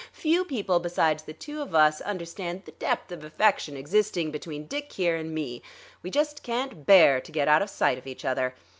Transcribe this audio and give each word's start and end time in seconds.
"Few 0.13 0.43
people 0.45 0.79
besides 0.79 1.21
the 1.21 1.33
two 1.33 1.61
of 1.61 1.75
us 1.75 2.01
understand 2.01 2.65
the 2.65 2.71
depth 2.71 3.11
of 3.11 3.23
affection 3.23 3.77
existing 3.77 4.31
between 4.31 4.65
Dick, 4.65 4.91
here, 4.93 5.15
and 5.15 5.31
me. 5.31 5.61
We 6.01 6.09
just 6.09 6.41
can't 6.41 6.87
bear 6.87 7.21
to 7.21 7.31
get 7.31 7.47
out 7.47 7.61
of 7.61 7.69
sight 7.69 7.99
of 7.99 8.07
each 8.07 8.25
other. 8.25 8.55